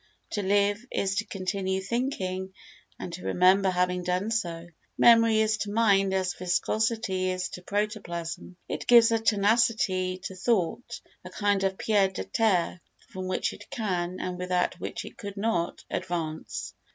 To 0.31 0.41
live 0.41 0.83
is 0.89 1.13
to 1.17 1.25
continue 1.27 1.79
thinking 1.79 2.55
and 2.97 3.13
to 3.13 3.23
remember 3.25 3.69
having 3.69 4.01
done 4.01 4.31
so. 4.31 4.67
Memory 4.97 5.41
is 5.41 5.57
to 5.57 5.69
mind 5.71 6.11
as 6.11 6.33
viscosity 6.33 7.29
is 7.29 7.49
to 7.49 7.61
protoplasm, 7.61 8.55
it 8.67 8.87
gives 8.87 9.11
a 9.11 9.19
tenacity 9.19 10.17
to 10.23 10.33
thought—a 10.35 11.29
kind 11.29 11.63
of 11.63 11.77
pied 11.77 12.15
à 12.15 12.27
terre 12.33 12.81
from 13.09 13.27
which 13.27 13.53
it 13.53 13.69
can, 13.69 14.19
and 14.19 14.39
without 14.39 14.79
which 14.79 15.05
it 15.05 15.17
could 15.17 15.37
not, 15.37 15.85
advance. 15.91 16.73